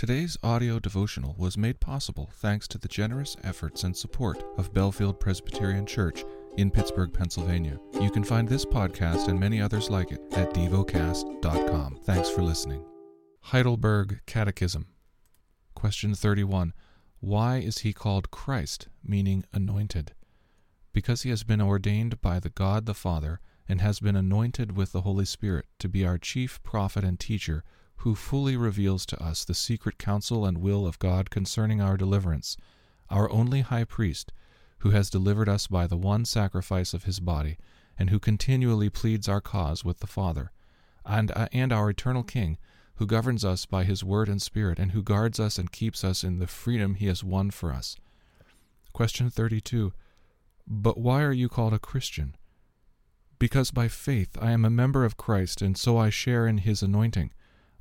[0.00, 5.20] Today's audio devotional was made possible thanks to the generous efforts and support of Bellefield
[5.20, 6.24] Presbyterian Church
[6.56, 7.78] in Pittsburgh, Pennsylvania.
[8.00, 11.98] You can find this podcast and many others like it at devocast.com.
[12.04, 12.82] Thanks for listening.
[13.42, 14.86] Heidelberg Catechism.
[15.74, 16.72] Question 31.
[17.18, 20.14] Why is he called Christ, meaning anointed?
[20.94, 23.38] Because he has been ordained by the God the Father
[23.68, 27.64] and has been anointed with the Holy Spirit to be our chief prophet and teacher
[28.00, 32.56] who fully reveals to us the secret counsel and will of God concerning our deliverance,
[33.10, 34.32] our only high priest,
[34.78, 37.58] who has delivered us by the one sacrifice of his body,
[37.98, 40.50] and who continually pleads our cause with the Father,
[41.04, 42.56] and, uh, and our eternal King,
[42.94, 46.24] who governs us by his word and spirit, and who guards us and keeps us
[46.24, 47.96] in the freedom he has won for us.
[48.94, 49.92] Question 32.
[50.66, 52.34] But why are you called a Christian?
[53.38, 56.82] Because by faith I am a member of Christ, and so I share in his
[56.82, 57.32] anointing.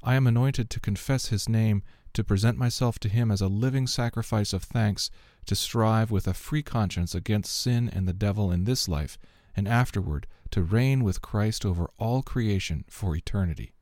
[0.03, 3.85] I am anointed to confess his name, to present myself to him as a living
[3.85, 5.11] sacrifice of thanks,
[5.45, 9.17] to strive with a free conscience against sin and the devil in this life,
[9.55, 13.73] and afterward to reign with Christ over all creation for eternity.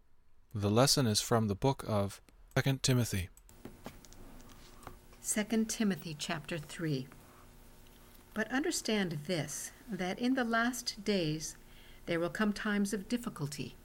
[0.53, 2.20] The lesson is from the book of
[2.55, 3.30] 2 Timothy.
[5.25, 7.08] 2 Timothy chapter 3.
[8.33, 11.58] But understand this, that in the last days
[12.05, 13.75] there will come times of difficulty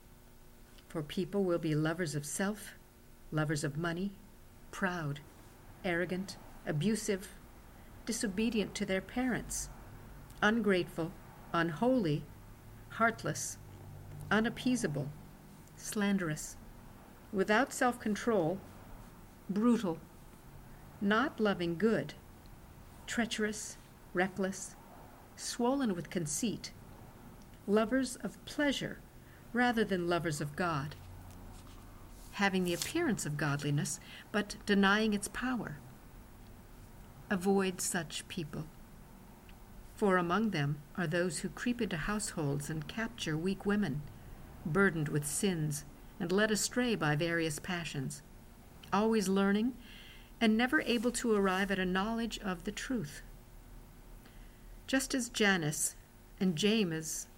[0.93, 2.75] for people will be lovers of self,
[3.31, 4.13] lovers of money,
[4.71, 5.21] proud,
[5.87, 7.29] arrogant, abusive,
[8.05, 9.71] disobedient to their parents,
[10.43, 11.11] ungrateful,
[11.55, 12.23] unholy,
[12.91, 13.57] heartless,
[14.31, 15.09] unappeasable,
[15.77, 16.59] slanderous,
[17.33, 18.59] without self control,
[19.49, 19.97] brutal,
[21.01, 22.13] not loving good,
[23.07, 23.79] treacherous,
[24.13, 24.77] reckless,
[25.37, 26.71] swollen with conceit,
[27.67, 28.99] lovers of pleasure
[29.53, 30.95] rather than lovers of God,
[32.33, 34.01] having the appearance of godliness,
[34.31, 35.79] but denying its power.
[37.31, 38.65] Avoid such people.
[39.95, 44.03] For among them are those who creep into households and capture weak women,
[44.65, 45.85] burdened with sins
[46.19, 48.23] and led astray by various passions,
[48.93, 49.75] always learning
[50.41, 53.23] and never able to arrive at a knowledge of the truth.
[54.87, 55.95] Just as Jannes
[56.41, 57.29] and James,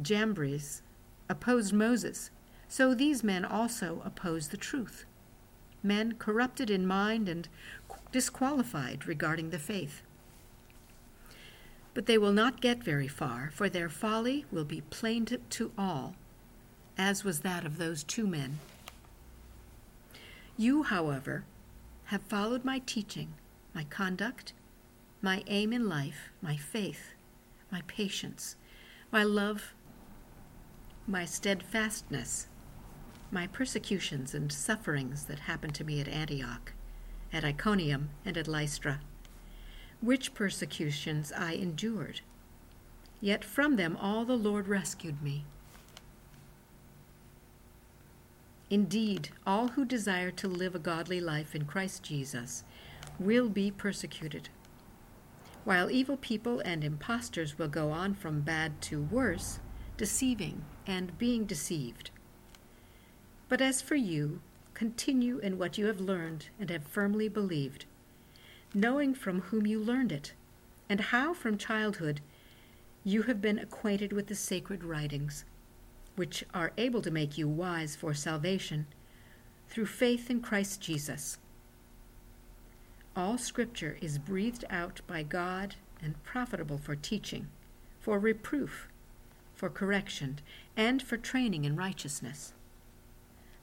[0.00, 0.82] Jambres
[1.30, 2.30] opposed Moses,
[2.68, 5.06] so these men also oppose the truth.
[5.82, 7.48] Men corrupted in mind and
[8.12, 10.02] disqualified regarding the faith.
[11.94, 15.72] But they will not get very far, for their folly will be plain to, to
[15.78, 16.14] all,
[16.98, 18.58] as was that of those two men.
[20.56, 21.44] You, however,
[22.06, 23.34] have followed my teaching,
[23.72, 24.52] my conduct,
[25.22, 27.12] my aim in life, my faith,
[27.70, 28.56] my patience,
[29.12, 29.74] my love
[31.10, 32.46] my steadfastness,
[33.32, 36.72] my persecutions and sufferings that happened to me at Antioch,
[37.32, 39.00] at Iconium, and at Lystra,
[40.00, 42.20] which persecutions I endured.
[43.20, 45.44] Yet from them all the Lord rescued me.
[48.70, 52.62] Indeed, all who desire to live a godly life in Christ Jesus
[53.18, 54.48] will be persecuted.
[55.64, 59.58] While evil people and impostors will go on from bad to worse,
[60.00, 62.10] deceiving and being deceived.
[63.50, 64.40] But as for you,
[64.72, 67.84] continue in what you have learned and have firmly believed,
[68.72, 70.32] knowing from whom you learned it,
[70.88, 72.22] and how from childhood
[73.04, 75.44] you have been acquainted with the sacred writings,
[76.16, 78.86] which are able to make you wise for salvation
[79.68, 81.36] through faith in Christ Jesus.
[83.14, 87.48] All Scripture is breathed out by God and profitable for teaching,
[88.00, 88.88] for reproof,
[89.60, 90.40] for correction,
[90.74, 92.54] and for training in righteousness,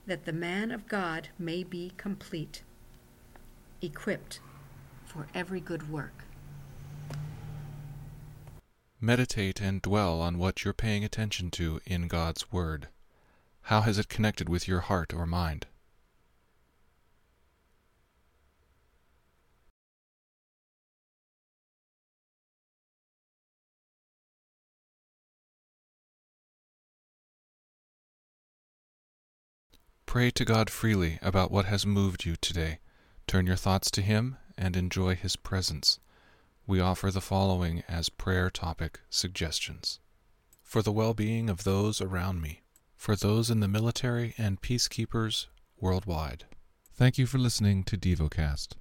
[0.06, 2.62] that the man of God may be complete,
[3.82, 4.40] equipped
[5.04, 6.26] for every good work.
[9.02, 12.90] Meditate and dwell on what you're paying attention to in God's Word.
[13.62, 15.66] How has it connected with your heart or mind?
[30.08, 32.80] Pray to God freely about what has moved you today.
[33.28, 36.00] Turn your thoughts to Him and enjoy His presence.
[36.66, 40.00] We offer the following as prayer topic suggestions
[40.64, 42.62] For the well being of those around me,
[42.96, 46.46] for those in the military and peacekeepers worldwide.
[46.94, 48.76] Thank you for listening to DevoCast.